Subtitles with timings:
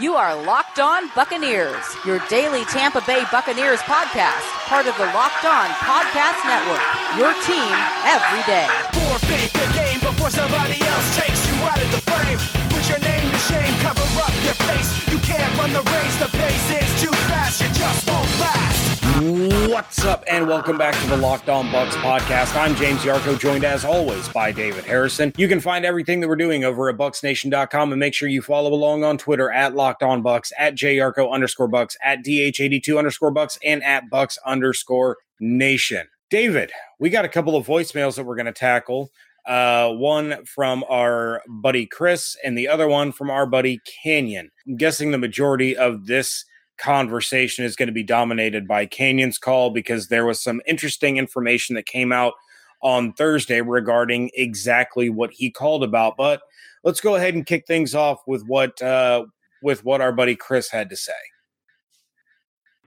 [0.00, 5.42] You are Locked On Buccaneers, your daily Tampa Bay Buccaneers podcast, part of the Locked
[5.42, 6.86] On Podcast Network.
[7.18, 7.74] Your team
[8.06, 8.70] every day.
[8.94, 12.38] Forfeit the game before somebody else takes you out of the frame.
[12.70, 14.86] Put your name to shame, cover up your face.
[15.10, 18.67] You can't run the race, the pace is too fast, you just won't last.
[19.18, 22.54] What's up, and welcome back to the Locked On Bucs podcast.
[22.54, 25.32] I'm James Yarcho, joined as always by David Harrison.
[25.36, 28.72] You can find everything that we're doing over at bucsnation.com and make sure you follow
[28.72, 33.58] along on Twitter at Locked On Bucs, at JYarcho underscore Bucs, at DH82 underscore Bucs,
[33.64, 36.06] and at Bucs underscore Nation.
[36.30, 39.10] David, we got a couple of voicemails that we're going to tackle.
[39.44, 44.52] Uh, one from our buddy Chris, and the other one from our buddy Canyon.
[44.64, 46.44] I'm guessing the majority of this
[46.78, 51.74] conversation is going to be dominated by Canyon's call because there was some interesting information
[51.76, 52.34] that came out
[52.82, 56.16] on Thursday regarding exactly what he called about.
[56.16, 56.40] But
[56.84, 59.26] let's go ahead and kick things off with what uh,
[59.62, 61.12] with what our buddy Chris had to say.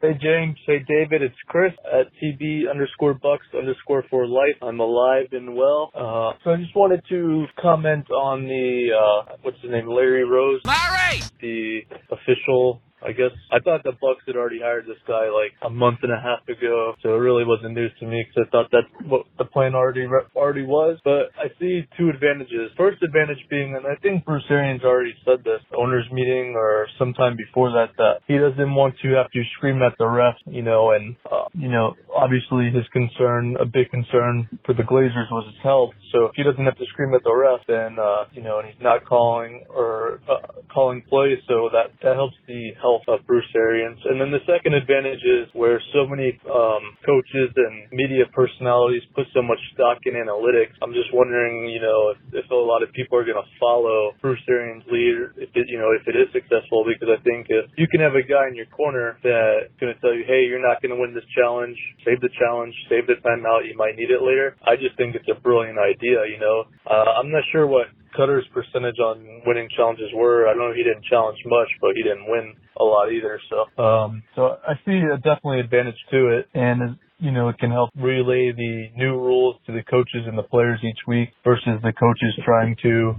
[0.02, 4.56] Hey James, hey David, it's Chris at TB underscore Bucs underscore for life.
[4.64, 5.92] I'm alive and well.
[5.94, 10.60] Uh, so I just wanted to comment on the uh, what's his name, Larry Rose,
[10.66, 11.22] Larry!
[11.40, 15.70] the official I guess I thought the Bucs had already hired this guy like a
[15.70, 18.68] month and a half ago, so it really wasn't news to me because I thought
[18.72, 21.00] that's what the plan already already was.
[21.04, 22.72] But I see two advantages.
[22.78, 27.36] First advantage being, and I think Bruce Arians already said this, owners meeting or sometime
[27.38, 30.92] before that, that he doesn't want to have to scream at the ref, you know,
[30.92, 35.62] and uh, you know, obviously his concern, a big concern for the Glazers was his
[35.64, 35.92] health.
[36.12, 38.68] So if he doesn't have to scream at the ref, then uh, you know, and
[38.68, 43.26] he's not calling or uh, calling plays, so that that helps the health health of
[43.26, 44.00] Bruce Arians.
[44.04, 49.28] And then the second advantage is where so many um, coaches and media personalities put
[49.34, 50.76] so much stock in analytics.
[50.84, 54.12] I'm just wondering, you know, if, if a lot of people are going to follow
[54.22, 57.72] Bruce Arians' lead, if it, you know, if it is successful, because I think if
[57.78, 60.62] you can have a guy in your corner that's going to tell you, hey, you're
[60.62, 64.12] not going to win this challenge, save the challenge, save the timeout, you might need
[64.12, 64.60] it later.
[64.68, 66.68] I just think it's a brilliant idea, you know.
[66.84, 67.88] Uh, I'm not sure what
[68.18, 70.48] Koetter's percentage on winning challenges were.
[70.48, 73.40] I don't know he didn't challenge much, but he didn't win a lot either.
[73.50, 77.70] So, um, so I see a definitely advantage to it, and you know, it can
[77.70, 81.94] help relay the new rules to the coaches and the players each week versus the
[81.94, 83.14] coaches trying to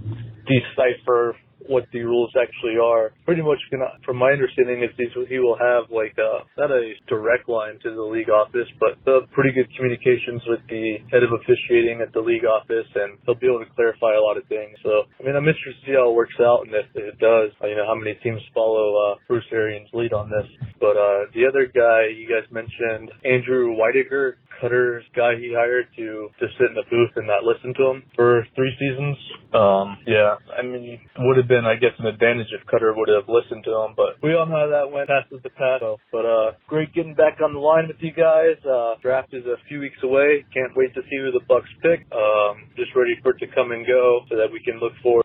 [0.45, 1.35] decipher
[1.67, 3.11] what the rules actually are.
[3.25, 3.59] Pretty much,
[4.05, 4.91] from my understanding, is
[5.29, 8.97] he will have like a, not a direct line to the league office, but
[9.31, 13.47] pretty good communications with the head of officiating at the league office, and he'll be
[13.47, 14.75] able to clarify a lot of things.
[14.83, 17.51] So, I mean, I'm interested to see how it works out, and if it does,
[17.63, 20.47] you know, how many teams follow uh, Bruce Arians' lead on this.
[20.79, 26.29] But uh, the other guy you guys mentioned, Andrew Whitaker, Koetter's guy he hired to
[26.39, 29.17] to sit in the booth and not listen to him for three seasons.
[29.53, 33.29] Um, yeah, I mean, would have been, I guess, an advantage if Koetter would have
[33.29, 33.93] listened to him.
[33.95, 35.07] But we all know how that went.
[35.07, 35.81] Past is the past.
[35.81, 38.57] So, but uh, great getting back on the line with you guys.
[38.65, 40.45] Uh, draft is a few weeks away.
[40.53, 42.05] Can't wait to see who the Bucs pick.
[42.11, 45.23] Um, just ready for it to come and go so that we can look forward.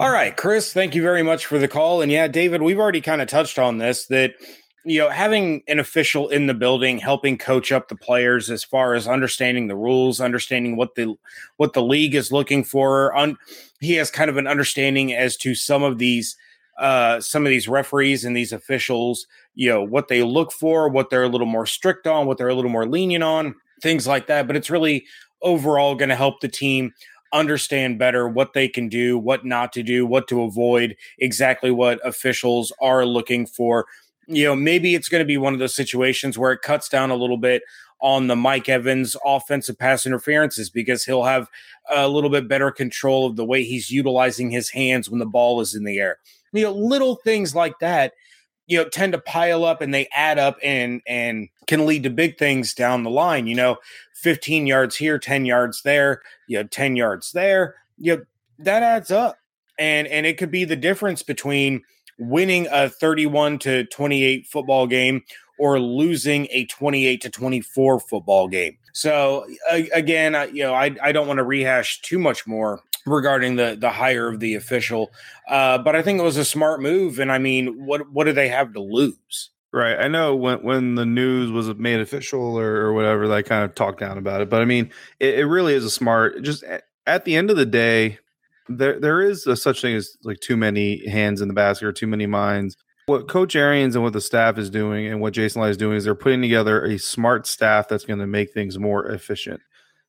[0.00, 2.00] All right, Chris, thank you very much for the call.
[2.00, 4.32] And yeah, David, we've already kind of touched on this that
[4.84, 8.94] you know, having an official in the building helping coach up the players as far
[8.94, 11.14] as understanding the rules, understanding what the
[11.56, 13.14] what the league is looking for.
[13.14, 13.36] On
[13.80, 16.36] he has kind of an understanding as to some of these
[16.78, 21.10] uh, some of these referees and these officials, you know, what they look for, what
[21.10, 24.28] they're a little more strict on, what they're a little more lenient on, things like
[24.28, 24.46] that.
[24.46, 25.04] But it's really
[25.42, 26.94] overall going to help the team
[27.32, 32.04] understand better what they can do, what not to do, what to avoid, exactly what
[32.04, 33.86] officials are looking for
[34.30, 37.10] you know, maybe it's going to be one of those situations where it cuts down
[37.10, 37.62] a little bit
[38.00, 41.48] on the Mike Evans offensive pass interferences because he'll have
[41.90, 45.60] a little bit better control of the way he's utilizing his hands when the ball
[45.60, 46.18] is in the air.
[46.52, 48.12] You know, little things like that,
[48.68, 52.10] you know, tend to pile up and they add up and and can lead to
[52.10, 53.48] big things down the line.
[53.48, 53.76] You know,
[54.14, 57.74] 15 yards here, 10 yards there, you know, 10 yards there.
[57.98, 58.22] You know,
[58.60, 59.38] that adds up.
[59.78, 61.82] And and it could be the difference between
[62.20, 65.22] winning a 31 to 28 football game
[65.58, 68.76] or losing a 28 to 24 football game.
[68.92, 69.46] So
[69.92, 73.90] again, you know, I, I don't want to rehash too much more regarding the the
[73.90, 75.10] hire of the official,
[75.48, 77.18] uh, but I think it was a smart move.
[77.18, 79.50] And I mean, what what do they have to lose?
[79.72, 79.96] Right.
[79.98, 83.74] I know when when the news was made official or, or whatever, they kind of
[83.74, 84.50] talked down about it.
[84.50, 84.90] But I mean,
[85.20, 86.42] it, it really is a smart.
[86.42, 86.64] Just
[87.06, 88.18] at the end of the day,
[88.70, 91.92] there there is a such thing as like too many hands in the basket or
[91.92, 92.76] too many minds.
[93.06, 95.96] What Coach Arians and what the staff is doing and what Jason Licht is doing
[95.96, 99.60] is they're putting together a smart staff that's going to make things more efficient.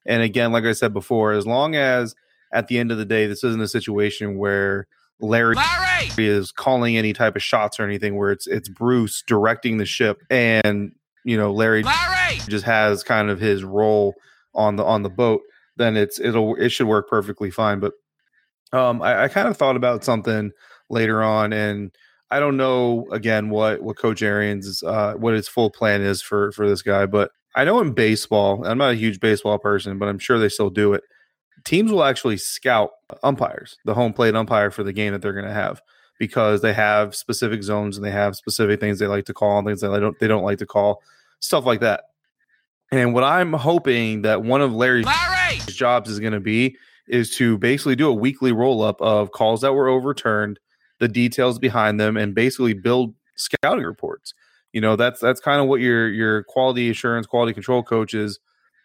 [0.06, 2.14] And again, like I said before, as long as
[2.54, 4.88] at the end of the day, this isn't a situation where
[5.20, 6.10] Larry, Larry!
[6.18, 10.22] is calling any type of shots or anything where it's it's Bruce directing the ship
[10.30, 10.92] and
[11.24, 12.40] you know Larry Larry!
[12.48, 14.14] just has kind of his role
[14.54, 15.42] on the on the boat,
[15.78, 17.80] then it's it'll it should work perfectly fine.
[17.80, 17.94] But
[18.74, 20.52] um I, I kind of thought about something
[20.90, 21.92] later on and
[22.30, 26.52] I don't know again what what Coach Arians uh what his full plan is for
[26.52, 30.08] for this guy, but I know in baseball, I'm not a huge baseball person, but
[30.08, 31.04] I'm sure they still do it.
[31.66, 32.92] Teams will actually scout
[33.24, 35.82] umpires, the home plate umpire for the game that they're going to have,
[36.18, 39.68] because they have specific zones and they have specific things they like to call and
[39.68, 41.02] things that they don't they don't like to call,
[41.40, 42.06] stuff like that.
[42.92, 45.60] And what I'm hoping that one of Larry's Larry!
[45.68, 46.78] jobs is going to be
[47.12, 50.60] is to basically do a weekly roll up of calls that were overturned,
[51.00, 54.34] the details behind them, and basically build scouting reports.
[54.74, 58.40] You know, that's that's kind of what your your quality assurance, quality control coaches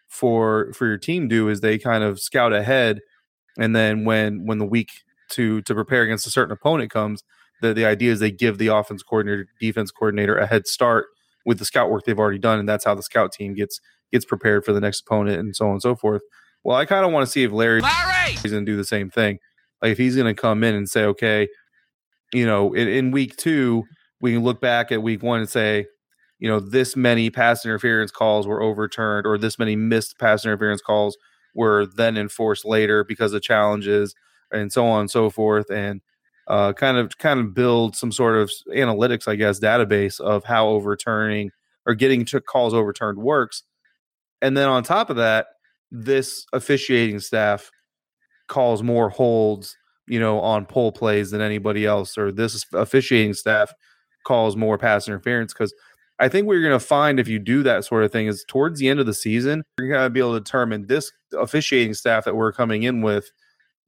[0.09, 3.01] for for your team do is they kind of scout ahead,
[3.57, 4.91] and then when when the week
[5.31, 7.23] to to prepare against a certain opponent comes,
[7.61, 11.07] the the idea is they give the offense coordinator, defense coordinator a head start
[11.45, 13.79] with the scout work they've already done, and that's how the scout team gets
[14.11, 16.21] gets prepared for the next opponent and so on and so forth.
[16.63, 18.31] Well, I kind of want to see if Larry Larry!
[18.31, 19.39] he's going to do the same thing.
[19.81, 21.47] Like if he's going to come in and say, okay,
[22.33, 23.83] you know, in, in week two,
[24.19, 25.85] we can look back at week one and say,
[26.39, 30.81] you know, this many pass interference calls were overturned, or this many missed pass interference
[30.81, 31.17] calls
[31.55, 34.13] were then enforced later because of challenges,
[34.51, 36.01] and so on and so forth, and
[36.47, 40.67] uh, kind of kind of build some sort of analytics, I guess, database of how
[40.67, 41.51] overturning
[41.85, 43.63] or getting to calls overturned works.
[44.41, 45.47] And then on top of that,
[45.91, 47.71] this officiating staff
[48.47, 53.73] calls more holds, you know, on pull plays than anybody else, or this officiating staff
[54.25, 55.53] calls more pass interference.
[55.53, 55.73] Because
[56.19, 58.43] I think what you're going to find if you do that sort of thing is
[58.47, 61.93] towards the end of the season, you're going to be able to determine this officiating
[61.93, 63.31] staff that we're coming in with.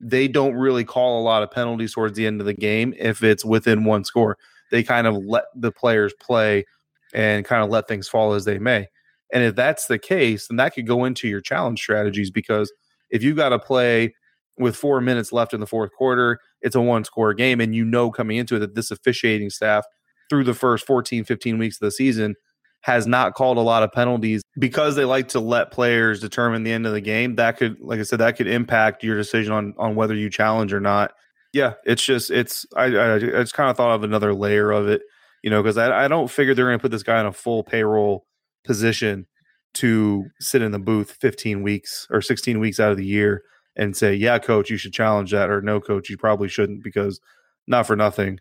[0.00, 3.22] They don't really call a lot of penalties towards the end of the game if
[3.22, 4.38] it's within one score.
[4.70, 6.64] They kind of let the players play
[7.12, 8.88] and kind of let things fall as they may.
[9.32, 12.72] And if that's the case, then that could go into your challenge strategies because
[13.10, 14.14] if you've got to play
[14.58, 17.60] with four minutes left in the fourth quarter, it's a one score game.
[17.60, 19.84] And you know coming into it that this officiating staff
[20.28, 22.34] through the first 14, 15 weeks of the season
[22.82, 26.72] has not called a lot of penalties because they like to let players determine the
[26.72, 27.36] end of the game.
[27.36, 30.72] That could, like I said, that could impact your decision on on whether you challenge
[30.72, 31.12] or not.
[31.52, 34.88] Yeah, it's just it's I I, I just kind of thought of another layer of
[34.88, 35.02] it,
[35.42, 37.32] you know, because I, I don't figure they're going to put this guy on a
[37.32, 38.24] full payroll
[38.64, 39.26] position
[39.74, 43.42] to sit in the booth 15 weeks or 16 weeks out of the year
[43.76, 47.20] and say, yeah, coach, you should challenge that, or no, coach, you probably shouldn't because
[47.66, 48.40] not for nothing.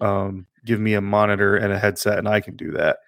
[0.00, 2.98] Um, give me a monitor and a headset, and I can do that.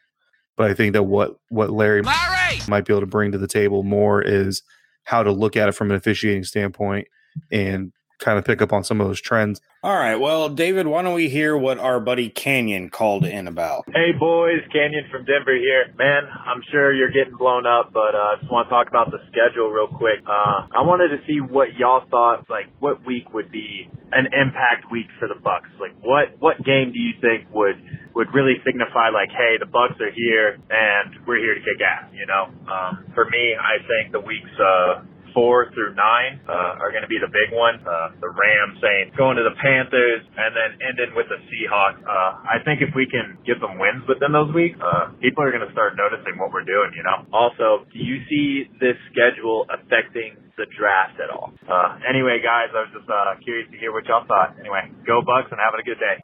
[0.57, 2.61] But I think that what what Larry Larry!
[2.69, 4.63] might be able to bring to the table more is
[5.05, 7.09] how to look at it from an officiating standpoint
[7.51, 9.61] and kind of pick up on some of those trends.
[9.83, 10.15] All right.
[10.15, 13.85] Well, David, why don't we hear what our buddy Canyon called in about?
[13.93, 15.93] Hey boys, Canyon from Denver here.
[15.99, 19.11] Man, I'm sure you're getting blown up, but uh, I just want to talk about
[19.11, 20.23] the schedule real quick.
[20.23, 24.93] Uh, I wanted to see what y'all thought, like what week would be an impact
[24.93, 25.73] week for the Bucs.
[25.81, 27.83] Like what what game do you think would
[28.15, 32.07] would really signify like, hey, the Bucs are here and we're here to kick ass.
[32.15, 34.55] You know, um, for me, I think the weeks.
[34.55, 37.81] Uh, four through nine uh, are going to be the big one.
[37.83, 42.01] Uh, the Rams saying going to the Panthers and then ending with the Seahawks.
[42.05, 45.53] Uh, I think if we can get some wins within those weeks, uh, people are
[45.53, 46.93] going to start noticing what we're doing.
[46.97, 47.27] You know.
[47.33, 51.53] Also, do you see this schedule affecting the draft at all?
[51.65, 54.57] Uh, anyway, guys, I was just uh, curious to hear what y'all thought.
[54.61, 56.21] Anyway, go Bucs and having a good day.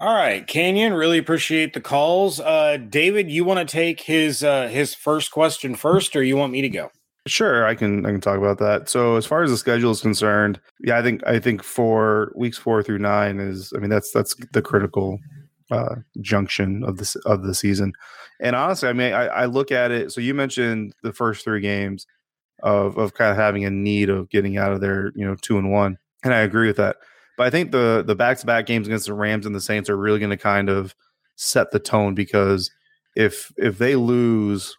[0.00, 2.40] All right, Canyon, really appreciate the calls.
[2.40, 6.52] Uh, David, you want to take his uh, his first question first, or you want
[6.52, 6.90] me to go?
[7.26, 8.88] Sure, I can I can talk about that.
[8.88, 12.56] So as far as the schedule is concerned, yeah, I think I think for weeks
[12.56, 15.18] four through nine is I mean that's that's the critical
[15.70, 17.92] uh, junction of this of the season.
[18.40, 20.12] And honestly, I mean I, I look at it.
[20.12, 22.06] So you mentioned the first three games
[22.62, 25.58] of of kind of having a need of getting out of there, you know, two
[25.58, 26.96] and one, and I agree with that.
[27.36, 29.90] But I think the the back to back games against the Rams and the Saints
[29.90, 30.94] are really going to kind of
[31.36, 32.70] set the tone because
[33.16, 34.76] if if they lose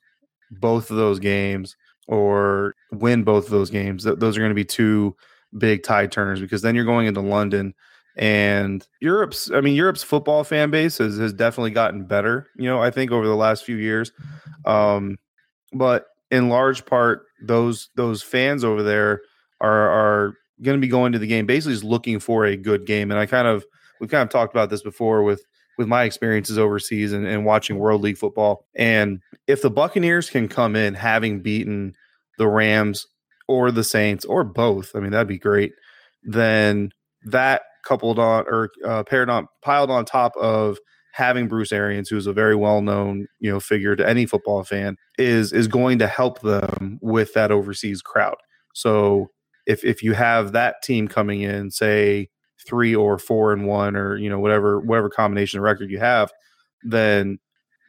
[0.52, 1.76] both of those games
[2.08, 5.16] or win both of those games, th- those are going to be two
[5.58, 7.74] big tide turners because then you're going into London
[8.18, 12.82] and Europe's I mean Europe's football fan base has, has definitely gotten better, you know,
[12.82, 14.12] I think over the last few years.
[14.66, 15.18] Um,
[15.74, 19.22] but in large part those those fans over there
[19.60, 22.86] are are going to be going to the game basically just looking for a good
[22.86, 23.66] game and I kind of
[24.00, 25.44] we've kind of talked about this before with
[25.78, 28.66] with my experiences overseas and, and watching World League football.
[28.76, 31.94] And if the Buccaneers can come in having beaten
[32.38, 33.08] the Rams
[33.48, 35.74] or the Saints or both, I mean, that'd be great.
[36.24, 36.92] Then
[37.26, 40.78] that coupled on or uh, paired on piled on top of
[41.14, 44.98] having Bruce Arians, who's a very well known you know figure to any football fan,
[45.18, 48.38] is is going to help them with that overseas crowd.
[48.74, 49.32] So
[49.66, 52.30] if if you have that team coming in, say
[52.68, 56.32] three or four and one, or you know whatever whatever combination of record you have,
[56.84, 57.40] then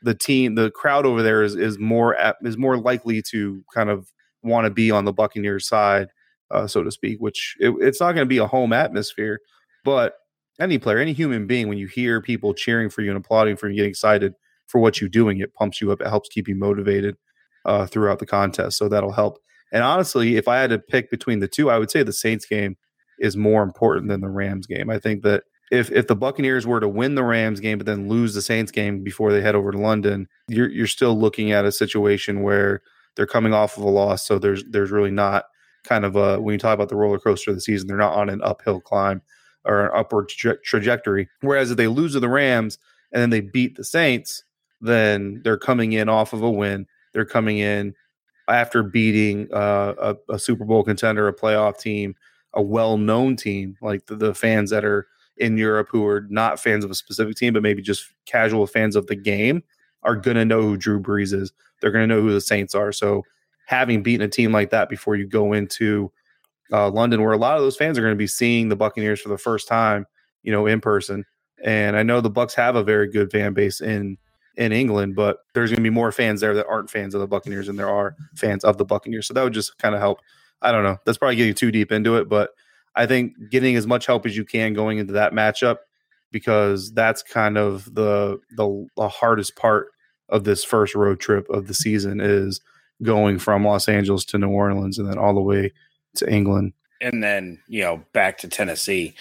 [0.03, 4.09] the team the crowd over there is is more is more likely to kind of
[4.43, 6.09] want to be on the Buccaneers side,
[6.51, 7.19] uh, so to speak.
[7.21, 9.41] Which it, it's not going to be a home atmosphere,
[9.85, 10.15] but
[10.61, 13.69] any player, any human being, when you hear people cheering for you and applauding for
[13.69, 14.35] you, getting excited
[14.67, 16.01] for what you're doing, it pumps you up.
[16.01, 17.17] It helps keep you motivated
[17.65, 18.79] uh, throughout the contest.
[18.79, 19.39] So that'll help.
[19.73, 22.47] And honestly, if I had to pick between the two, I would say the Saints
[22.47, 22.77] game
[23.19, 24.91] is more important than the Rams game.
[24.91, 28.09] I think that if if the Buccaneers were to win the Rams game but then
[28.09, 31.65] lose the Saints game before they head over to London, you're you're still looking at
[31.65, 32.83] a situation where
[33.17, 35.45] they're coming off of a loss, so there's there's really not
[35.85, 38.15] kind of a when you talk about the roller coaster of the season, they're not
[38.15, 39.23] on an uphill climb
[39.65, 41.29] or an upward tra- trajectory.
[41.41, 42.79] Whereas if they lose to the Rams
[43.13, 44.45] and then they beat the Saints,
[44.81, 46.87] then they're coming in off of a win.
[47.13, 47.95] They're coming in
[48.49, 49.95] after beating uh,
[50.29, 52.17] a, a, Super Bowl contender, a playoff team,
[52.55, 55.07] a well-known team, like the, the, fans that are
[55.39, 58.97] in Europe who are not fans of a specific team, but maybe just casual fans
[58.97, 59.63] of the game,
[60.03, 61.53] are going to know who Drew Brees is.
[61.81, 62.93] They're going to know who the Saints are.
[62.93, 63.23] So
[63.67, 66.13] having beaten a team like that before you go into
[66.73, 69.21] uh, London, where a lot of those fans are going to be seeing the Buccaneers
[69.21, 70.07] for the first time,
[70.43, 71.25] you know, in person.
[71.63, 74.19] And I know the Bucs have a very good fan base in
[74.57, 77.27] in England, but there's going to be more fans there that aren't fans of the
[77.27, 79.27] Buccaneers than there are fans of the Buccaneers.
[79.27, 80.21] So that would just kind of help.
[80.63, 80.99] I don't know.
[81.05, 82.51] That's probably getting too deep into it, but
[82.95, 85.79] I think getting as much help as you can going into that matchup
[86.31, 89.89] because that's kind of the the, the hardest part
[90.29, 92.61] of this first road trip of the season is
[93.03, 95.73] going from Los Angeles to New Orleans and then all the way
[96.17, 99.15] to England and then you know back to Tennessee.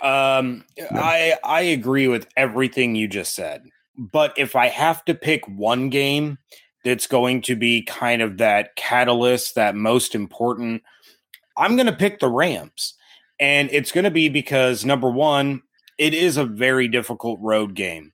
[0.00, 0.88] Um, yeah.
[0.92, 3.64] I I agree with everything you just said,
[3.98, 6.38] but if I have to pick one game
[6.84, 10.82] that's going to be kind of that catalyst, that most important,
[11.56, 12.94] I'm going to pick the Rams,
[13.40, 15.62] and it's going to be because number one,
[15.98, 18.12] it is a very difficult road game,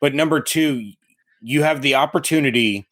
[0.00, 0.92] but number two,
[1.40, 2.86] you have the opportunity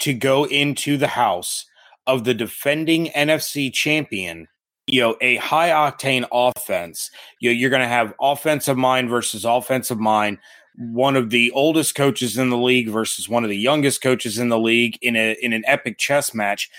[0.00, 1.64] to go into the house
[2.06, 4.46] of the defending NFC champion,
[4.86, 7.10] you know, a high octane offense.
[7.40, 10.38] You know, you're going to have offensive mind versus offensive mind.
[10.78, 14.48] One of the oldest coaches in the league versus one of the youngest coaches in
[14.48, 16.70] the league in a in an epic chess match.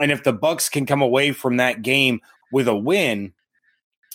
[0.00, 2.20] And if the Bucs can come away from that game
[2.50, 3.32] with a win,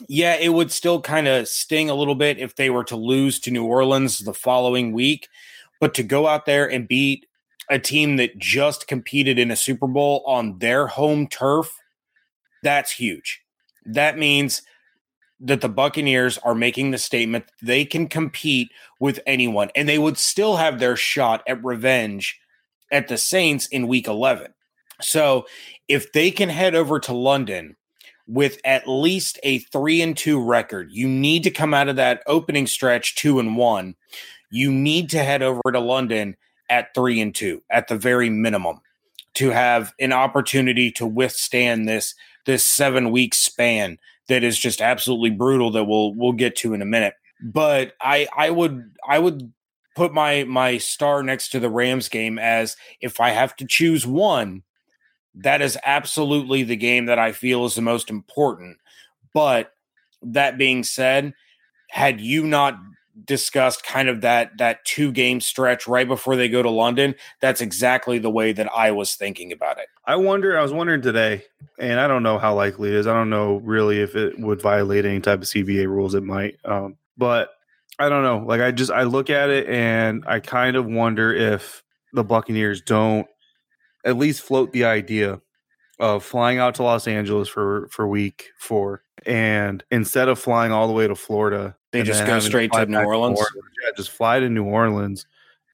[0.07, 3.39] yeah, it would still kind of sting a little bit if they were to lose
[3.41, 5.27] to New Orleans the following week.
[5.79, 7.25] But to go out there and beat
[7.69, 11.71] a team that just competed in a Super Bowl on their home turf,
[12.63, 13.41] that's huge.
[13.85, 14.63] That means
[15.39, 20.17] that the Buccaneers are making the statement they can compete with anyone and they would
[20.17, 22.39] still have their shot at revenge
[22.91, 24.53] at the Saints in week 11.
[25.01, 25.45] So,
[25.87, 27.77] if they can head over to London
[28.27, 32.21] with at least a 3 and 2 record, you need to come out of that
[32.27, 33.95] opening stretch 2 and 1.
[34.51, 36.35] You need to head over to London
[36.69, 38.79] at three and two at the very minimum
[39.35, 42.15] to have an opportunity to withstand this
[42.45, 43.97] this seven week span
[44.29, 47.15] that is just absolutely brutal that we'll we'll get to in a minute.
[47.41, 49.51] But I I would I would
[49.95, 54.07] put my my star next to the Rams game as if I have to choose
[54.07, 54.63] one,
[55.35, 58.77] that is absolutely the game that I feel is the most important.
[59.33, 59.73] But
[60.21, 61.33] that being said,
[61.89, 62.79] had you not
[63.25, 67.61] discussed kind of that that two game stretch right before they go to London, that's
[67.61, 69.87] exactly the way that I was thinking about it.
[70.05, 70.57] I wonder.
[70.57, 71.43] I was wondering today,
[71.77, 73.07] and I don't know how likely it is.
[73.07, 76.15] I don't know really if it would violate any type of CBA rules.
[76.15, 77.49] It might, um, but
[77.99, 78.43] I don't know.
[78.45, 81.83] Like I just I look at it and I kind of wonder if
[82.13, 83.27] the Buccaneers don't
[84.05, 85.41] at least float the idea
[85.99, 90.87] of flying out to Los Angeles for for week four, and instead of flying all
[90.87, 93.39] the way to Florida, they just go straight to, New Orleans.
[93.39, 95.25] To yeah, just fly to New Orleans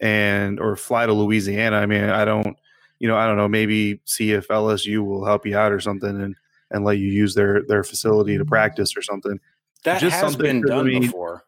[0.01, 1.77] and or fly to Louisiana.
[1.77, 2.57] I mean, I don't,
[2.99, 3.47] you know, I don't know.
[3.47, 6.35] Maybe see if LSU will help you out or something, and
[6.71, 9.39] and let you use their their facility to practice or something.
[9.83, 11.43] That just has been done mean, before.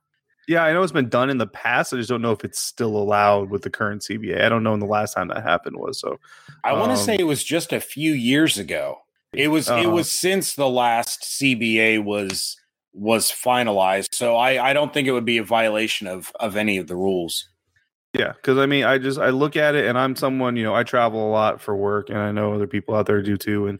[0.47, 1.93] Yeah, I know it's been done in the past.
[1.93, 4.41] I just don't know if it's still allowed with the current CBA.
[4.41, 5.99] I don't know when the last time that happened was.
[5.99, 6.19] So
[6.63, 8.99] I want to um, say it was just a few years ago.
[9.33, 9.91] It was uh, it uh-huh.
[9.91, 12.57] was since the last CBA was
[12.93, 14.13] was finalized.
[14.13, 16.95] So I I don't think it would be a violation of of any of the
[16.95, 17.49] rules.
[18.13, 20.73] Yeah, because I mean, I just I look at it, and I'm someone you know
[20.73, 23.67] I travel a lot for work, and I know other people out there do too.
[23.67, 23.79] And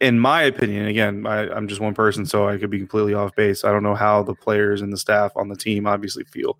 [0.00, 3.34] in my opinion, again, I, I'm just one person, so I could be completely off
[3.34, 3.64] base.
[3.64, 6.58] I don't know how the players and the staff on the team obviously feel.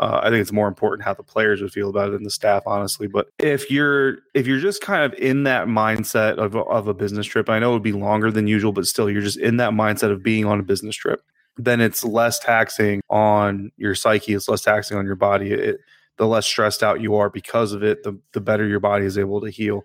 [0.00, 2.30] Uh, I think it's more important how the players would feel about it than the
[2.30, 3.06] staff, honestly.
[3.06, 7.26] But if you're if you're just kind of in that mindset of of a business
[7.26, 9.72] trip, I know it would be longer than usual, but still, you're just in that
[9.72, 11.22] mindset of being on a business trip.
[11.58, 14.32] Then it's less taxing on your psyche.
[14.32, 15.52] It's less taxing on your body.
[15.52, 15.80] It,
[16.16, 19.18] the less stressed out you are because of it, the the better your body is
[19.18, 19.84] able to heal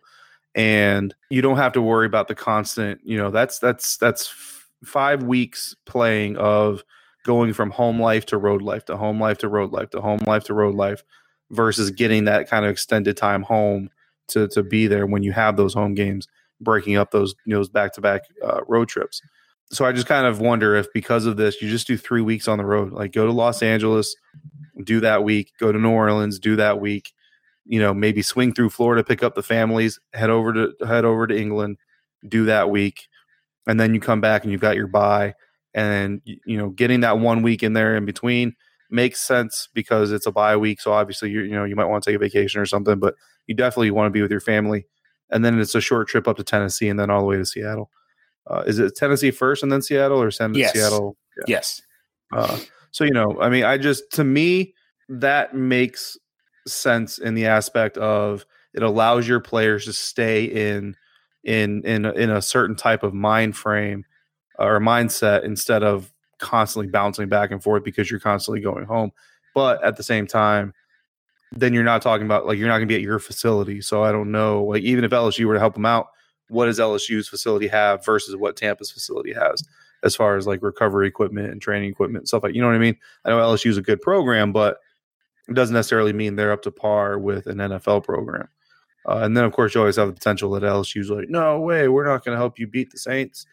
[0.56, 4.34] and you don't have to worry about the constant you know that's that's that's
[4.84, 6.84] five weeks playing of
[7.26, 10.20] going from home life to road life to home life to road life to home
[10.26, 11.04] life to road life
[11.52, 13.90] versus getting that kind of extended time home
[14.28, 16.28] to to be there when you have those home games
[16.62, 18.22] breaking up those you know those back to back
[18.68, 19.22] road trips.
[19.72, 22.48] So i just kind of wonder if because of this you just do three weeks
[22.48, 24.16] on the road like go to los angeles
[24.84, 27.14] do that week go to new orleans do that week
[27.66, 31.28] you know, maybe swing through Florida, pick up the families, head over to head over
[31.28, 31.78] to England,
[32.28, 33.08] do that week,
[33.68, 35.34] and then you come back and you've got your bye,
[35.76, 38.56] and you know, getting that one week in there in between
[38.90, 40.80] makes sense because it's a bye week.
[40.80, 43.16] So obviously, you you know, you might want to take a vacation or something, but
[43.46, 44.88] you definitely want to be with your family,
[45.30, 47.46] and then it's a short trip up to Tennessee and then all the way to
[47.46, 47.92] Seattle.
[48.48, 50.72] Uh, is it Tennessee first and then Seattle, or send yes.
[50.72, 51.18] Seattle?
[51.40, 51.56] Yeah.
[51.56, 51.82] Yes.
[52.34, 52.58] Uh,
[52.92, 54.74] so you know, I mean, I just to me
[55.10, 56.18] that makes
[56.66, 60.96] sense in the aspect of it allows your players to stay in
[61.44, 64.06] in in in a certain type of mind frame
[64.60, 69.12] or mindset instead of constantly bouncing back and forth because you're constantly going home.
[69.54, 70.74] But at the same time,
[71.52, 73.82] then you're not talking about like you're not going to be at your facility.
[73.82, 74.64] So I don't know.
[74.64, 76.08] Like even if LSU were to help them out,
[76.50, 79.64] what does LSU's facility have versus what Tampa's facility has
[80.04, 82.76] as far as like recovery equipment and training equipment and stuff like you know what
[82.76, 82.98] I mean?
[83.24, 84.78] I know LSU is a good program, but
[85.48, 88.48] it doesn't necessarily mean they're up to par with an NFL program.
[89.08, 91.88] Uh, and then, of course, you always have the potential that LSU's like, no way,
[91.88, 93.46] we're not going to help you beat the Saints.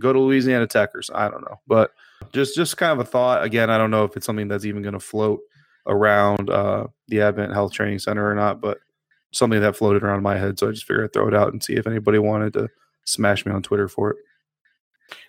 [0.00, 1.92] Go to Louisiana Tech or I don't know, but
[2.32, 3.44] just just kind of a thought.
[3.44, 5.40] Again, I don't know if it's something that's even going to float
[5.86, 8.78] around uh, the Advent Health Training Center or not, but
[9.32, 10.58] something that floated around my head.
[10.58, 12.68] So I just figured I'd throw it out and see if anybody wanted to
[13.04, 14.16] smash me on Twitter for it.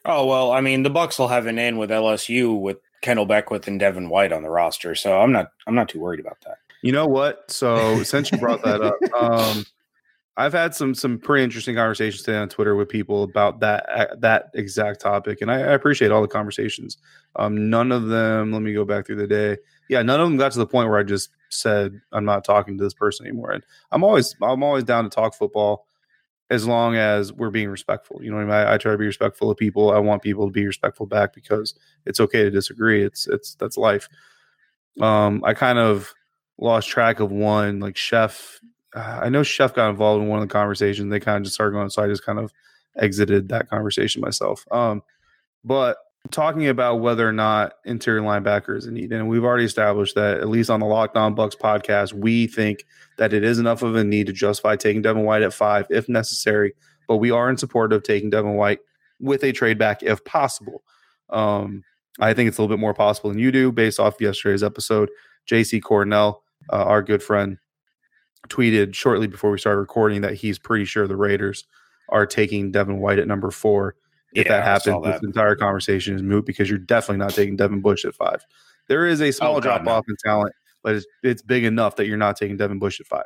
[0.05, 3.67] Oh well, I mean the Bucs will have an in with LSU with Kendall Beckwith
[3.67, 6.57] and Devin White on the roster, so I'm not I'm not too worried about that.
[6.81, 7.49] You know what?
[7.51, 9.65] So since you brought that up, um,
[10.37, 14.51] I've had some some pretty interesting conversations today on Twitter with people about that that
[14.53, 16.97] exact topic, and I, I appreciate all the conversations.
[17.37, 18.51] Um, none of them.
[18.51, 19.57] Let me go back through the day.
[19.87, 22.77] Yeah, none of them got to the point where I just said I'm not talking
[22.77, 23.51] to this person anymore.
[23.51, 25.87] And I'm always I'm always down to talk football
[26.49, 28.23] as long as we're being respectful.
[28.23, 28.51] You know I mean?
[28.51, 29.91] I, I, try to be respectful of people.
[29.91, 31.73] I want people to be respectful back because
[32.05, 33.03] it's okay to disagree.
[33.03, 34.07] It's it's that's life.
[35.01, 36.13] Um, I kind of
[36.57, 38.59] lost track of one like chef.
[38.95, 41.11] Uh, I know chef got involved in one of the conversations.
[41.11, 42.51] They kind of just started going, so I just kind of
[42.97, 44.65] exited that conversation myself.
[44.71, 45.03] Um,
[45.63, 45.97] but
[46.31, 50.39] talking about whether or not interior linebacker is a need, and we've already established that
[50.39, 52.85] at least on the Locked On Bucs podcast, we think
[53.17, 56.07] that it is enough of a need to justify taking Devin White at five if
[56.07, 56.73] necessary.
[57.07, 58.79] But we are in support of taking Devin White
[59.19, 60.83] with a trade back if possible.
[61.29, 61.83] Um,
[62.19, 65.09] I think it's a little bit more possible than you do based off yesterday's episode.
[65.49, 67.57] JC Cornell, uh, our good friend,
[68.49, 71.65] tweeted shortly before we started recording that he's pretty sure the Raiders
[72.09, 73.95] are taking Devin White at number four
[74.33, 75.13] if yeah, that happens, that.
[75.13, 78.45] this entire conversation is moot because you're definitely not taking Devin Bush at five.
[78.87, 80.53] There is a small oh, drop off in talent,
[80.83, 83.25] but it's, it's big enough that you're not taking Devin Bush at five.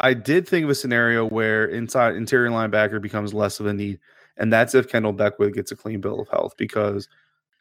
[0.00, 4.00] I did think of a scenario where inside interior linebacker becomes less of a need,
[4.38, 6.54] and that's if Kendall Beckwith gets a clean bill of health.
[6.56, 7.06] Because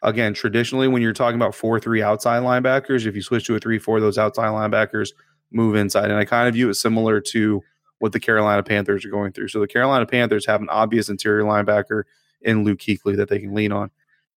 [0.01, 3.59] again, traditionally, when you're talking about four three outside linebackers, if you switch to a
[3.59, 5.09] three four, those outside linebackers
[5.51, 7.61] move inside, and I kind of view it similar to
[7.99, 9.49] what the Carolina Panthers are going through.
[9.49, 12.03] So the Carolina Panthers have an obvious interior linebacker
[12.41, 13.91] in Luke Kuechly that they can lean on.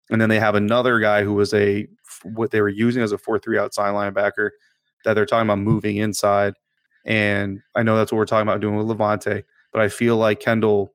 [0.09, 1.87] And then they have another guy who was a
[2.23, 4.49] what they were using as a four three outside linebacker
[5.05, 6.53] that they're talking about moving inside.
[7.05, 10.39] And I know that's what we're talking about doing with Lavonte, but I feel like
[10.39, 10.93] Kendall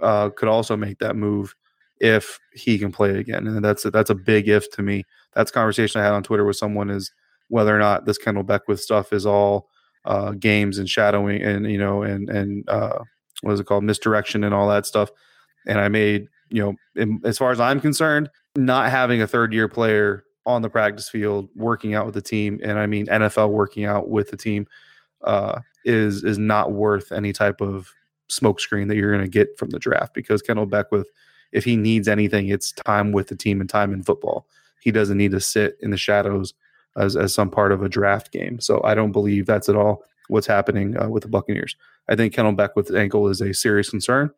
[0.00, 1.54] uh, could also make that move
[2.00, 3.46] if he can play it again.
[3.46, 5.04] And that's a, that's a big if to me.
[5.34, 7.12] That's conversation I had on Twitter with someone is
[7.48, 9.68] whether or not this Kendall Beckwith stuff is all
[10.04, 13.00] uh, games and shadowing and you know and and uh,
[13.42, 15.10] what is it called misdirection and all that stuff.
[15.66, 19.52] And I made you know, in, as far as I'm concerned, not having a third
[19.52, 23.50] year player on the practice field working out with the team, and I mean NFL
[23.50, 24.66] working out with the team,
[25.24, 27.92] uh, is is not worth any type of
[28.30, 31.08] smokescreen that you're going to get from the draft because Kendall Beckwith,
[31.52, 34.46] if he needs anything, it's time with the team and time in football.
[34.80, 36.54] He doesn't need to sit in the shadows
[36.96, 38.60] as, as some part of a draft game.
[38.60, 41.76] So I don't believe that's at all what's happening uh, with the Buccaneers.
[42.08, 44.30] I think Kendall Beckwith's ankle is a serious concern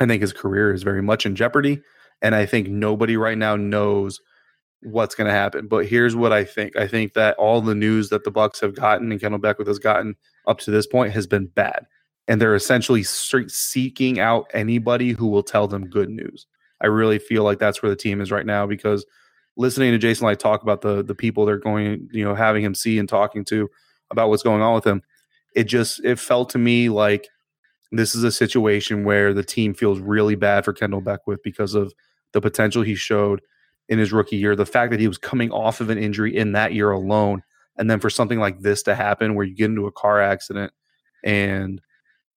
[0.00, 1.82] I think his career is very much in jeopardy.
[2.22, 4.20] And I think nobody right now knows
[4.82, 5.66] what's going to happen.
[5.66, 6.76] But here's what I think.
[6.76, 9.78] I think that all the news that the Bucs have gotten and Kendall Beckwith has
[9.78, 10.16] gotten
[10.46, 11.86] up to this point has been bad.
[12.28, 16.46] And they're essentially seeking out anybody who will tell them good news.
[16.80, 19.04] I really feel like that's where the team is right now because
[19.58, 22.74] listening to Jason Licht talk about the the people they're going, you know, having him
[22.74, 23.68] see and talking to
[24.10, 25.02] about what's going on with him,
[25.54, 27.28] it just it felt to me like
[27.92, 31.92] this is a situation where the team feels really bad for Kendall Beckwith because of
[32.32, 33.42] the potential he showed
[33.88, 36.52] in his rookie year, the fact that he was coming off of an injury in
[36.52, 37.42] that year alone,
[37.76, 40.72] and then for something like this to happen where you get into a car accident
[41.24, 41.80] and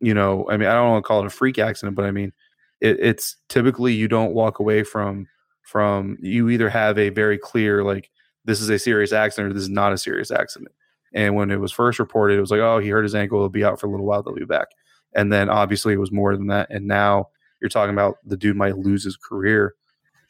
[0.03, 2.11] you know, I mean, I don't want to call it a freak accident, but I
[2.11, 2.33] mean,
[2.79, 5.27] it, it's typically you don't walk away from
[5.71, 8.11] from you either have a very clear like
[8.43, 10.69] this is a serious accident or this is not a serious accident.
[11.13, 13.39] And when it was first reported, it was like, oh, he hurt his ankle.
[13.39, 14.21] He'll be out for a little while.
[14.21, 14.67] They'll be back.
[15.15, 16.67] And then obviously it was more than that.
[16.69, 17.29] And now
[17.61, 19.75] you're talking about the dude might lose his career.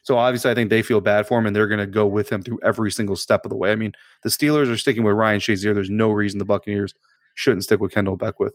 [0.02, 2.30] So obviously I think they feel bad for him and they're going to go with
[2.30, 3.72] him through every single step of the way.
[3.72, 5.74] I mean, the Steelers are sticking with Ryan Shazier.
[5.74, 6.94] There's no reason the Buccaneers
[7.34, 8.54] shouldn't stick with Kendall Beckwith.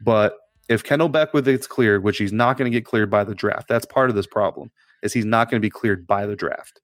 [0.00, 0.38] But
[0.70, 3.68] if Kendall Beckwith gets cleared, which he's not going to get cleared by the draft,
[3.68, 4.70] that's part of this problem,
[5.02, 6.80] is he's not going to be cleared by the draft.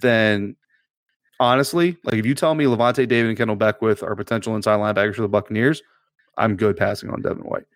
[0.00, 0.56] Then
[1.38, 5.16] honestly, like if you tell me Lavonte David and Kendall Beckwith are potential inside linebackers
[5.16, 5.82] for the Buccaneers,
[6.36, 7.66] I'm good passing on Devin White.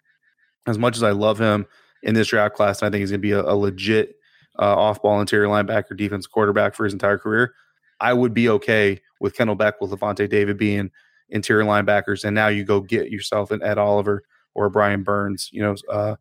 [0.66, 1.66] As much as I love him
[2.02, 4.16] in this draft class, and I think he's going to be a, a legit
[4.58, 7.54] uh, off-ball interior linebacker, defense quarterback for his entire career.
[8.00, 10.90] I would be okay with Kendall Beckwith Lavonte David being
[11.28, 14.22] interior linebackers, and now you go get yourself an Ed Oliver
[14.54, 16.16] or Brian Burns, you know, uh,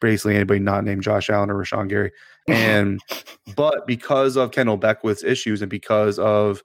[0.00, 2.12] basically anybody not named Josh Allen or Rashan Gary.
[2.50, 3.00] And
[3.56, 6.62] but because of Kendall Beckwith's issues and because of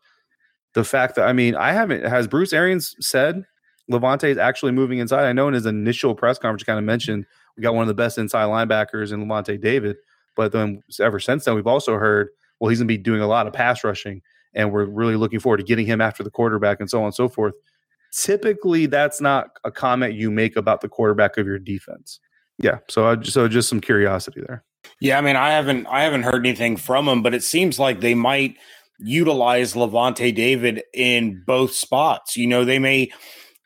[0.74, 3.46] the fact that I mean, I haven't has Bruce Arians said
[3.92, 5.26] Lavonte is actually moving inside.
[5.26, 7.26] I know in his initial press conference kind of mentioned
[7.58, 9.98] we got one of the best inside linebackers in Lavonte David,
[10.36, 13.28] but then ever since then we've also heard well he's going to be doing a
[13.28, 14.22] lot of pass rushing
[14.54, 17.16] and we're really looking forward to getting him after the quarterback and so on and
[17.16, 17.54] so forth
[18.16, 22.20] typically that's not a comment you make about the quarterback of your defense.
[22.58, 24.64] Yeah, so I, so just some curiosity there.
[25.00, 28.02] Yeah, I mean, I haven't I haven't heard anything from him, but it seems like
[28.02, 28.56] they might
[29.00, 32.38] utilize Lavonte David in both spots.
[32.38, 33.12] You know, they may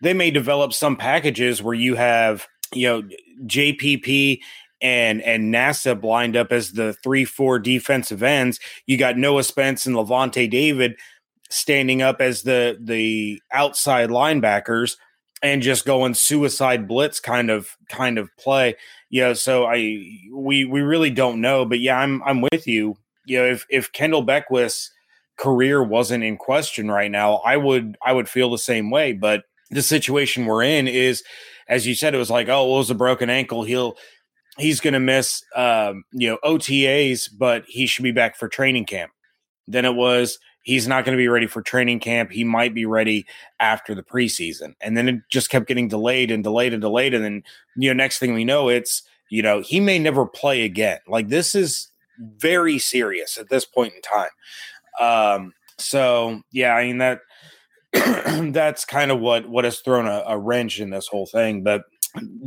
[0.01, 3.03] they may develop some packages where you have you know
[3.45, 4.39] JPP
[4.82, 8.60] and and Nassib lined up as the three four defensive ends.
[8.86, 10.95] You got Noah Spence and Levante David
[11.49, 14.95] standing up as the the outside linebackers
[15.41, 18.75] and just going suicide blitz kind of kind of play.
[19.10, 19.78] Yeah, so I
[20.32, 22.98] we we really don't know, but yeah, I'm I'm with you.
[23.26, 24.91] You know, if if Kendall Beckwith's
[25.38, 29.13] career wasn't in question right now, I would I would feel the same way.
[29.13, 31.24] But the situation we're in is,
[31.67, 33.63] as you said, it was like, oh, well, it was a broken ankle.
[33.63, 33.98] He'll
[34.58, 38.86] he's going to miss um, you know OTAs, but he should be back for training
[38.86, 39.12] camp.
[39.67, 42.32] Then it was he's not going to be ready for training camp.
[42.32, 43.26] He might be ready
[43.60, 44.76] after the preseason.
[44.82, 47.13] And then it just kept getting delayed and delayed and delayed.
[47.13, 47.43] And then,
[47.76, 51.00] you know, next thing we know, it's, you know, he may never play again.
[51.08, 54.30] Like this is very serious at this point in time.
[55.00, 57.22] Um, so yeah, I mean that
[58.54, 61.63] that's kind of what what has thrown a, a, wrench in this whole thing.
[61.63, 61.84] But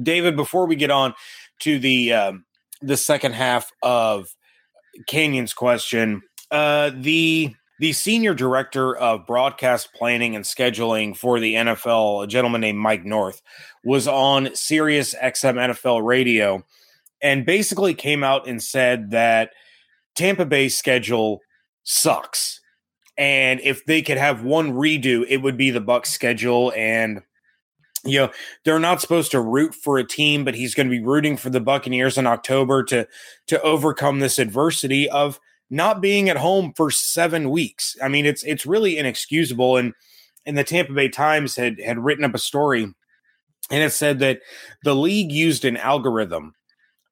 [0.02, 1.14] David, before we get on
[1.60, 2.44] to the um,
[2.80, 4.28] the second half of
[5.08, 12.24] Canyon's question, uh, the the senior director of broadcast planning and scheduling for the NFL,
[12.24, 13.42] a gentleman named Mike North,
[13.84, 16.64] was on Sirius XM NFL radio
[17.22, 19.50] and basically came out and said that
[20.14, 21.40] Tampa Bay's schedule
[21.84, 22.60] sucks.
[23.16, 27.22] And if they could have one redo, it would be the Bucs schedule and
[28.04, 28.30] you know
[28.64, 31.50] they're not supposed to root for a team but he's going to be rooting for
[31.50, 33.06] the buccaneers in october to
[33.46, 35.38] to overcome this adversity of
[35.72, 37.96] not being at home for seven weeks.
[38.02, 39.78] I mean, it's it's really inexcusable.
[39.78, 39.94] And
[40.44, 44.40] and the Tampa Bay Times had had written up a story, and it said that
[44.84, 46.52] the league used an algorithm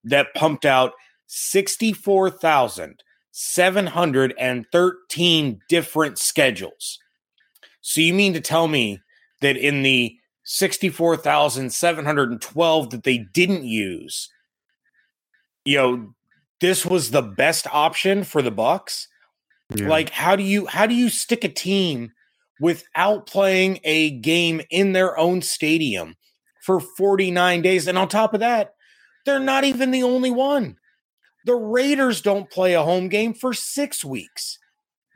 [0.04, 0.92] that pumped out
[1.26, 6.98] sixty four thousand seven hundred and thirteen different schedules.
[7.80, 9.00] So you mean to tell me
[9.40, 14.28] that in the 64,712 that they didn't use,
[15.64, 16.12] you know,
[16.60, 19.08] this was the best option for the Bucks.
[19.74, 19.88] Yeah.
[19.88, 22.12] Like how do you how do you stick a team
[22.60, 26.16] without playing a game in their own stadium
[26.62, 28.74] for 49 days and on top of that,
[29.24, 30.76] they're not even the only one.
[31.46, 34.58] The Raiders don't play a home game for 6 weeks.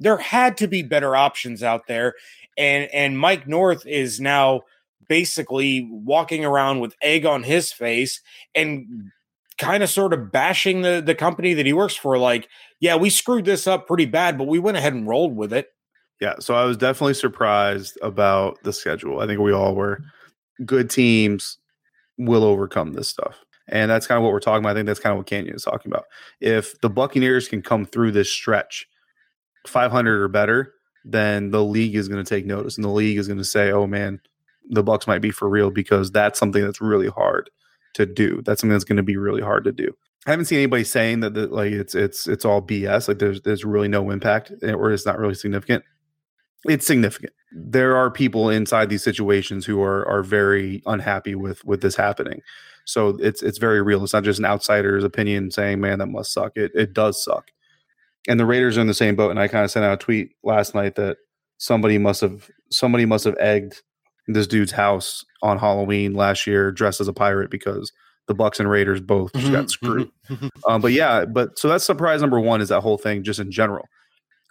[0.01, 2.15] There had to be better options out there
[2.57, 4.63] and and Mike North is now
[5.09, 8.21] basically walking around with egg on his face
[8.55, 9.11] and
[9.59, 12.49] kind of sort of bashing the the company that he works for like
[12.81, 15.69] yeah we screwed this up pretty bad but we went ahead and rolled with it
[16.21, 19.21] Yeah, so I was definitely surprised about the schedule.
[19.21, 20.01] I think we all were.
[20.65, 21.59] Good teams
[22.17, 23.45] will overcome this stuff.
[23.69, 24.71] And that's kind of what we're talking about.
[24.71, 26.05] I think that's kind of what Canyon is talking about.
[26.41, 28.87] If the Buccaneers can come through this stretch
[29.67, 30.73] 500 or better,
[31.05, 33.73] then the league is going to take notice and the league is going to say,
[33.73, 34.21] "Oh man,
[34.71, 37.51] the Bucs might be for real because that's something that's really hard
[37.95, 38.43] to do.
[38.45, 39.93] That's something that's going to be really hard to do."
[40.27, 43.09] I haven't seen anybody saying that, that like it's it's it's all BS.
[43.09, 45.85] Like there's there's really no impact eh, or it's not really significant
[46.65, 47.33] it's significant.
[47.53, 52.41] There are people inside these situations who are are very unhappy with with this happening.
[52.85, 54.03] So it's it's very real.
[54.03, 57.51] It's not just an outsider's opinion saying, "Man, that must suck." It it does suck.
[58.29, 59.31] And the Raiders are in the same boat.
[59.31, 61.19] And I kind of sent out a tweet last night that
[61.59, 63.83] somebody must have somebody must have egged
[64.27, 67.93] this dude's house on Halloween last year dressed as a pirate because
[68.27, 70.11] the Bucs and Raiders both just got screwed.
[70.67, 73.51] Um, but yeah, but so that's surprise number one is that whole thing just in
[73.51, 73.87] general.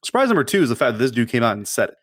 [0.04, 1.96] Surprise number two is the fact that this dude came out and said it.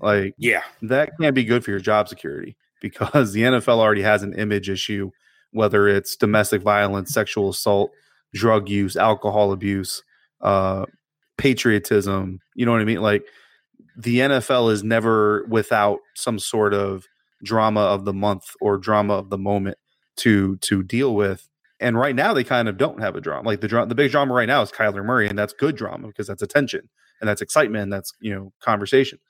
[0.00, 4.22] Like yeah that can't be good for your job security because the NFL already has
[4.22, 5.10] an image issue,
[5.52, 7.90] whether it's domestic violence, sexual assault,
[8.34, 10.02] drug use, alcohol abuse,
[10.40, 10.84] uh,
[11.38, 12.40] patriotism.
[12.54, 13.00] You know what I mean?
[13.00, 13.24] Like
[13.98, 17.06] the NFL is never without some sort of
[17.44, 19.78] drama of the month or drama of the moment
[20.18, 21.50] to to deal with.
[21.80, 23.48] And right now they kind of don't have a drama.
[23.48, 26.28] Like the the big drama right now is Kyler Murray, and that's good drama because
[26.28, 29.20] that's attention and that's excitement and that's you know conversation.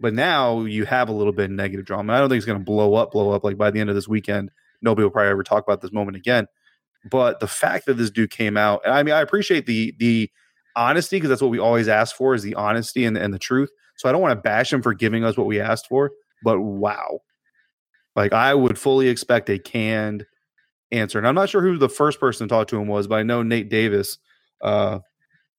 [0.00, 2.14] But now you have a little bit of negative drama.
[2.14, 3.44] I don't think it's going to blow up, blow up.
[3.44, 4.50] Like by the end of this weekend,
[4.82, 6.48] nobody will probably ever talk about this moment again.
[7.10, 10.30] But the fact that this dude came out, and I mean, I appreciate the the
[10.76, 13.70] honesty because that's what we always ask for is the honesty and, and the truth.
[14.00, 16.58] So I don't want to bash him for giving us what we asked for, but
[16.58, 17.20] wow.
[18.16, 20.24] Like I would fully expect a canned
[20.90, 21.18] answer.
[21.18, 23.24] And I'm not sure who the first person to talk to him was, but I
[23.24, 24.16] know Nate Davis
[24.62, 25.00] uh,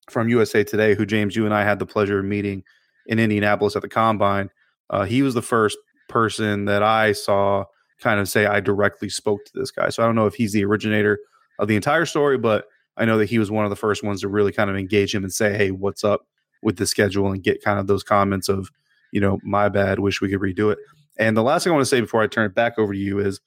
[0.10, 2.64] from USA Today, who James, you and I had the pleasure of meeting
[3.06, 4.50] in Indianapolis at the combine.
[4.90, 5.78] Uh, he was the first
[6.10, 7.66] person that I saw
[8.00, 9.90] kind of say I directly spoke to this guy.
[9.90, 11.20] So I don't know if he's the originator
[11.60, 12.66] of the entire story, but
[12.98, 15.14] I know that he was one of the first ones to really kind of engage
[15.14, 16.26] him and say, "Hey, what's up
[16.62, 18.70] with the schedule?" and get kind of those comments of,
[19.12, 20.80] you know, my bad, wish we could redo it.
[21.18, 23.00] And the last thing I want to say before I turn it back over to
[23.00, 23.40] you is,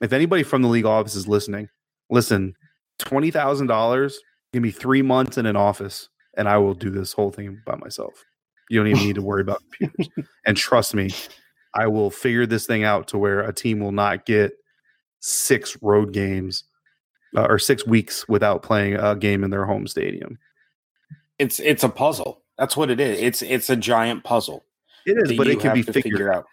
[0.00, 1.68] if anybody from the league office is listening,
[2.10, 2.54] listen,
[2.98, 4.18] twenty thousand dollars,
[4.52, 7.76] give me three months in an office, and I will do this whole thing by
[7.76, 8.24] myself.
[8.70, 10.26] You don't even need to worry about computers.
[10.46, 11.10] and trust me,
[11.74, 14.52] I will figure this thing out to where a team will not get
[15.20, 16.64] six road games
[17.36, 20.38] uh, or six weeks without playing a game in their home stadium.
[21.38, 24.64] it's it's a puzzle that's what it is it's it's a giant puzzle
[25.04, 26.46] It is, but it can be figured figure out.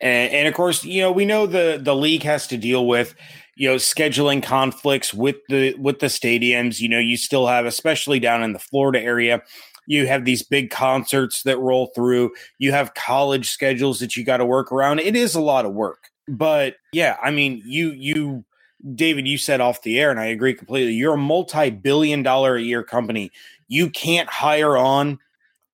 [0.00, 3.14] And, and of course, you know, we know the the league has to deal with
[3.56, 6.80] you know scheduling conflicts with the with the stadiums.
[6.80, 9.42] You know, you still have, especially down in the Florida area,
[9.86, 12.32] you have these big concerts that roll through.
[12.58, 15.00] You have college schedules that you got to work around.
[15.00, 18.44] It is a lot of work, but yeah, I mean, you you
[18.94, 20.94] David, you said off the air, and I agree completely.
[20.94, 23.30] You're a multi-billion dollar a year company.
[23.70, 25.20] You can't hire on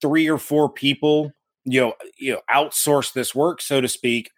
[0.02, 1.32] three or four people,
[1.64, 4.30] you know, you know, outsource this work, so to speak,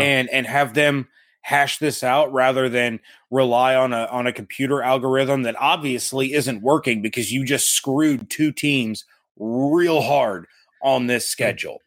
[0.00, 1.08] and and have them
[1.42, 3.00] hash this out rather than
[3.30, 8.30] rely on a on a computer algorithm that obviously isn't working because you just screwed
[8.30, 9.04] two teams
[9.38, 10.46] real hard
[10.82, 11.80] on this schedule.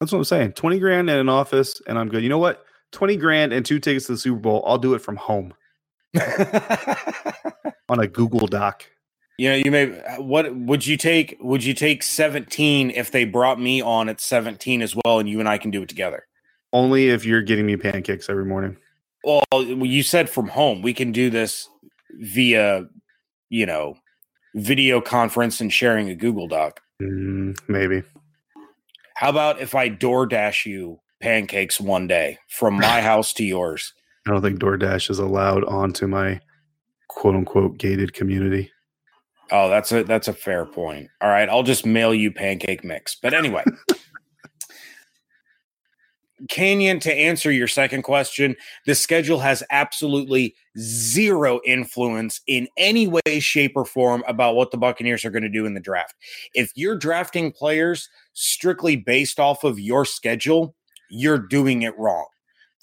[0.00, 0.52] That's what I'm saying.
[0.54, 2.22] 20 grand in an office, and I'm good.
[2.22, 2.64] You know what?
[2.92, 4.64] 20 grand and two tickets to the Super Bowl.
[4.66, 5.54] I'll do it from home
[7.88, 8.86] on a Google Doc.
[9.38, 9.86] You know, you may
[10.18, 14.82] what would you take would you take 17 if they brought me on at 17
[14.82, 16.26] as well and you and I can do it together?
[16.72, 18.76] Only if you're getting me pancakes every morning.
[19.24, 20.82] Well, you said from home.
[20.82, 21.68] We can do this
[22.10, 22.86] via,
[23.50, 23.96] you know,
[24.54, 26.80] video conference and sharing a Google Doc.
[27.00, 28.02] Mm, maybe.
[29.16, 33.94] How about if I DoorDash you pancakes one day from my house to yours?
[34.26, 36.40] I don't think DoorDash is allowed onto my
[37.08, 38.70] quote unquote gated community.
[39.52, 41.10] Oh, that's a that's a fair point.
[41.20, 43.14] All right, I'll just mail you pancake mix.
[43.14, 43.62] But anyway,
[46.48, 53.40] Canyon, to answer your second question, the schedule has absolutely zero influence in any way,
[53.40, 56.14] shape, or form about what the Buccaneers are going to do in the draft.
[56.54, 60.74] If you're drafting players strictly based off of your schedule,
[61.10, 62.26] you're doing it wrong.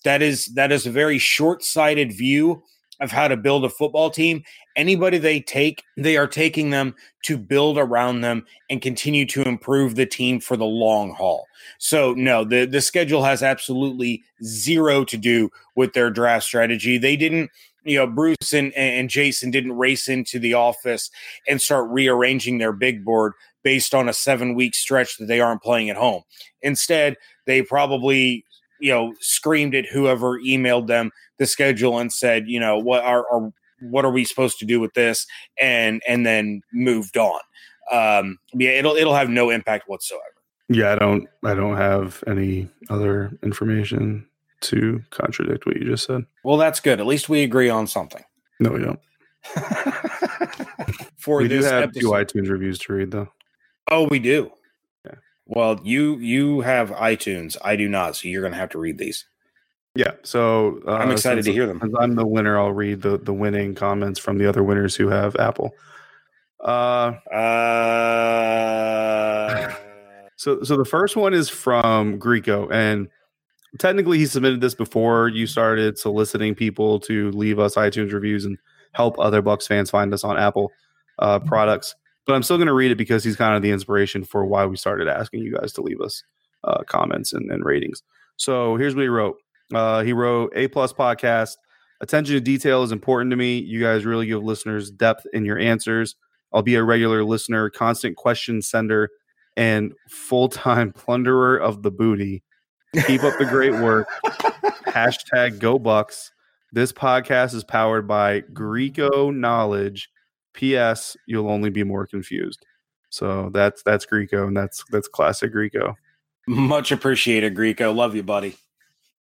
[0.05, 2.61] That is that is a very short-sighted view
[3.01, 4.43] of how to build a football team.
[4.79, 9.95] Anybody they take, they are taking them to build around them and continue to improve
[9.95, 11.47] the team for the long haul.
[11.79, 16.97] So no, the the schedule has absolutely zero to do with their draft strategy.
[16.97, 17.49] They didn't
[17.83, 21.11] you know Bruce and, and Jason didn't race into the office
[21.45, 23.33] and start rearranging their big board
[23.65, 26.21] based on a seven week stretch that they aren't playing at home.
[26.61, 28.45] Instead, they probably
[28.79, 33.25] you know screamed at whoever emailed them the schedule and said, you know, what are,
[33.29, 35.25] are what are we supposed to do with this,
[35.59, 37.39] and and then moved on.
[37.91, 40.23] Um, yeah, it'll it'll have no impact whatsoever.
[40.69, 44.27] Yeah, I don't I don't have any other information
[44.61, 46.25] to contradict what you just said.
[46.43, 46.99] Well, that's good.
[46.99, 48.23] At least we agree on something.
[48.59, 48.99] No, we don't.
[51.17, 51.99] For we do have episode.
[51.99, 53.29] two iTunes reviews to read though.
[53.89, 54.51] Oh, we do.
[55.05, 55.15] Yeah.
[55.45, 57.57] Well, you you have iTunes.
[57.63, 59.25] I do not, so you're going to have to read these.
[59.99, 61.77] Yeah, so uh, I'm excited to hear them.
[61.81, 65.09] Since I'm the winner, I'll read the the winning comments from the other winners who
[65.09, 65.71] have Apple.
[66.63, 67.15] Uh,
[69.59, 69.75] Uh,
[70.37, 73.09] so so the first one is from Greco, and
[73.77, 78.57] technically he submitted this before you started soliciting people to leave us iTunes reviews and
[78.93, 80.71] help other Bucs fans find us on Apple
[81.19, 81.93] uh, products.
[82.25, 84.65] But I'm still going to read it because he's kind of the inspiration for why
[84.65, 86.23] we started asking you guys to leave us
[86.63, 88.01] uh, comments and, and ratings.
[88.37, 89.35] So here's what he wrote.
[89.73, 91.55] Uh, he wrote A plus podcast.
[92.01, 93.59] Attention to detail is important to me.
[93.59, 96.15] You guys really give listeners depth in your answers.
[96.53, 99.09] I'll be a regular listener, constant question sender,
[99.57, 102.43] and full time plunderer of the booty.
[103.05, 104.07] Keep up the great work.
[104.87, 106.31] Hashtag Go Bucs.
[106.71, 110.09] This podcast is powered by Greco Knowledge.
[110.53, 111.15] P.S.
[111.27, 112.65] You'll only be more confused.
[113.09, 115.95] So that's that's Greco, and that's that's classic Greco.
[116.47, 117.91] much appreciated, Greco.
[117.91, 118.55] Love you, buddy.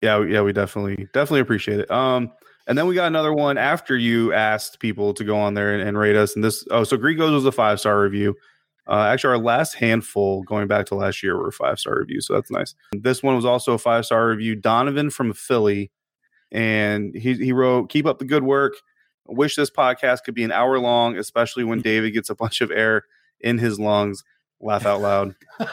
[0.01, 1.91] Yeah, we- yeah, we definitely definitely appreciate it.
[1.91, 2.31] Um,
[2.67, 5.87] and then we got another one after you asked people to go on there and,
[5.87, 6.35] and rate us.
[6.35, 8.35] And this, oh, so Greco's was a five star review.
[8.87, 12.33] Uh, actually, our last handful going back to last year were five star reviews, so
[12.33, 12.75] that's nice.
[12.91, 14.55] This one was also a five star review.
[14.55, 15.91] Donovan from Philly,
[16.51, 18.73] and he he wrote, "Keep up the good work.
[19.27, 22.71] Wish this podcast could be an hour long, especially when David gets a bunch of
[22.71, 23.03] air
[23.39, 24.23] in his lungs.
[24.59, 25.35] Laugh out loud."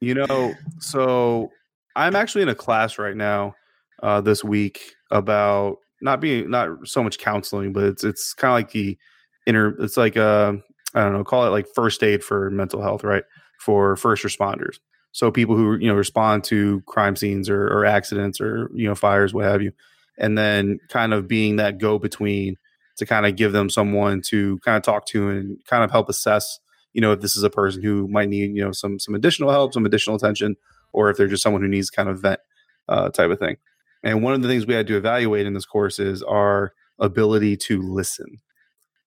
[0.00, 1.50] you know, so
[1.96, 3.54] I'm actually in a class right now
[4.02, 8.56] uh, this week about not being not so much counseling, but it's it's kind of
[8.56, 8.98] like the
[9.46, 9.74] inner.
[9.80, 10.54] It's like uh,
[10.94, 13.24] I don't know, call it like first aid for mental health, right?
[13.60, 14.78] For first responders.
[15.12, 18.94] So people who you know respond to crime scenes or, or accidents or you know
[18.94, 19.72] fires, what have you,
[20.18, 22.56] and then kind of being that go between
[22.96, 26.08] to kind of give them someone to kind of talk to and kind of help
[26.08, 26.60] assess
[26.92, 29.50] you know if this is a person who might need you know some some additional
[29.50, 30.56] help some additional attention
[30.94, 32.40] or if they're just someone who needs kind of vent
[32.88, 33.56] uh, type of thing.
[34.02, 37.56] And one of the things we had to evaluate in this course is our ability
[37.56, 38.40] to listen.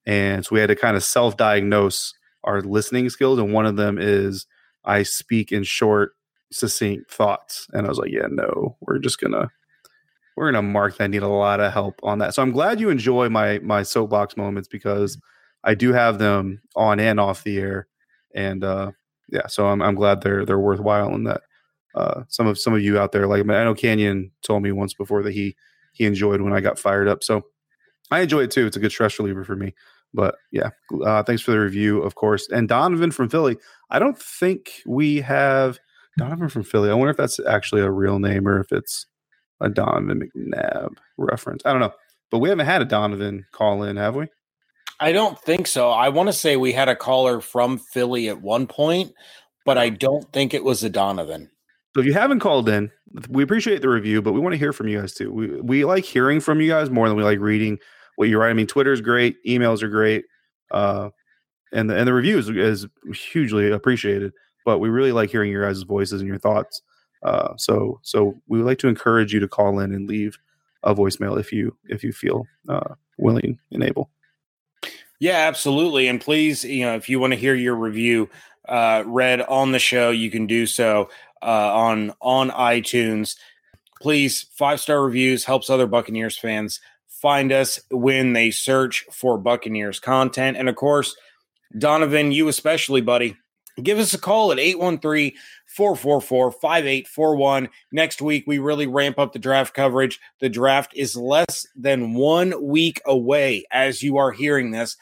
[0.05, 3.97] And so we had to kind of self-diagnose our listening skills and one of them
[3.99, 4.45] is
[4.85, 6.11] i speak in short
[6.51, 7.67] succinct thoughts.
[7.73, 9.49] And i was like yeah no we're just gonna
[10.35, 11.09] we're gonna mark that.
[11.09, 12.33] Need a lot of help on that.
[12.33, 15.17] So i'm glad you enjoy my my soapbox moments because
[15.63, 17.87] I do have them on and off the air,
[18.33, 18.91] and uh,
[19.29, 21.41] yeah, so I'm I'm glad they're they're worthwhile in that
[21.97, 24.93] uh, some of some of you out there like I know Canyon told me once
[24.93, 25.55] before that he
[25.93, 27.41] he enjoyed when I got fired up, so
[28.11, 28.67] I enjoy it too.
[28.67, 29.73] It's a good stress reliever for me.
[30.13, 30.69] But yeah,
[31.03, 32.47] uh, thanks for the review, of course.
[32.49, 33.57] And Donovan from Philly.
[33.89, 35.79] I don't think we have
[36.17, 36.89] Donovan from Philly.
[36.89, 39.07] I wonder if that's actually a real name or if it's
[39.59, 41.63] a Donovan McNabb reference.
[41.65, 41.93] I don't know.
[42.29, 44.27] But we haven't had a Donovan call in, have we?
[44.99, 45.89] I don't think so.
[45.89, 49.13] I want to say we had a caller from Philly at one point,
[49.65, 51.49] but I don't think it was a Donovan.
[51.97, 52.91] So if you haven't called in,
[53.27, 55.33] we appreciate the review, but we want to hear from you guys too.
[55.33, 57.79] We we like hearing from you guys more than we like reading
[58.17, 58.51] what you write.
[58.51, 60.25] I mean, Twitter is great, emails are great,
[60.69, 61.09] uh,
[61.73, 64.31] and the and the reviews is hugely appreciated.
[64.63, 66.83] But we really like hearing your guys' voices and your thoughts.
[67.23, 70.37] Uh, so so we would like to encourage you to call in and leave
[70.83, 74.11] a voicemail if you if you feel uh, willing and able.
[75.17, 76.07] Yeah, absolutely.
[76.09, 78.29] And please, you know, if you want to hear your review
[78.67, 81.09] uh, read on the show, you can do so
[81.41, 83.35] uh, on on iTunes.
[84.01, 89.99] Please, five star reviews helps other Buccaneers fans find us when they search for Buccaneers
[89.99, 90.57] content.
[90.57, 91.15] And of course,
[91.77, 93.37] Donovan, you especially, buddy,
[93.81, 95.33] give us a call at 813
[95.65, 97.69] 444 5841.
[97.91, 100.19] Next week, we really ramp up the draft coverage.
[100.39, 104.97] The draft is less than one week away as you are hearing this.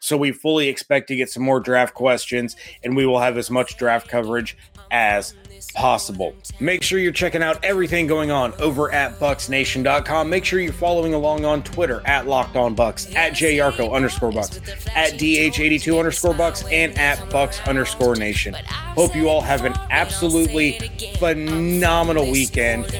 [0.00, 3.50] So we fully expect to get some more draft questions, and we will have as
[3.50, 4.56] much draft coverage
[4.90, 5.34] as
[5.74, 6.34] possible.
[6.60, 10.30] Make sure you're checking out everything going on over at bucsnation.com.
[10.30, 14.58] Make sure you're following along on Twitter at Locked On Bucs, at JYarko underscore Bucs,
[14.94, 18.54] at DH82 underscore Bucs, and at Bucs underscore Nation.
[18.54, 20.78] Hope you all have an absolutely
[21.18, 22.94] phenomenal weekend.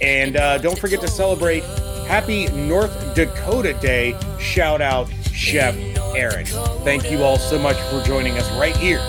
[0.00, 1.62] And uh, don't forget to celebrate
[2.06, 4.18] Happy North Dakota Day.
[4.38, 6.46] Shout out Chef Aaron.
[6.84, 9.00] Thank you all so much for joining us right here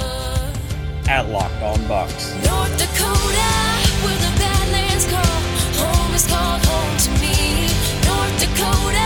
[1.09, 2.33] at Locked On Bucs.
[2.45, 3.51] North Dakota,
[4.03, 7.67] where the Badlands call home is called home to me.
[8.05, 9.02] North Dakota.